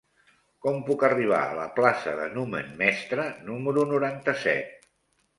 [0.65, 4.89] Com puc arribar a la plaça de Numen Mestre número noranta-set?